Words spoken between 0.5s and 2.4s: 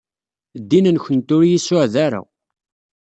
Ddin-nkent ur iyi-suɛed ara.